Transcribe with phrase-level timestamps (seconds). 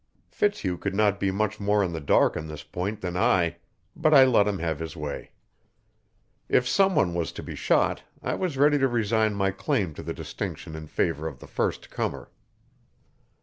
[0.31, 3.57] Fitzhugh could not be much more in the dark on this point than I,
[3.95, 5.29] but I let him have his way.
[6.49, 10.01] If some one was to be shot, I was ready to resign my claim to
[10.01, 12.31] the distinction in favor of the first comer.